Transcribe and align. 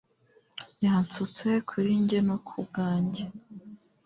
yansutse 0.83 1.47
kuri 1.69 1.89
njye 2.01 2.19
no 2.27 2.37
ku 2.47 2.57
bwanjye 2.65 3.23